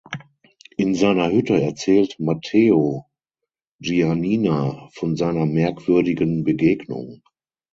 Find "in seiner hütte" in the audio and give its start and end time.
0.77-1.61